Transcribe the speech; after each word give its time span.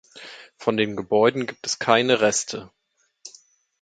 Von 0.57 0.77
den 0.77 0.95
Gebäuden 0.95 1.45
gibt 1.45 1.63
es 1.67 1.77
keine 1.77 2.21
Reste. 2.21 2.71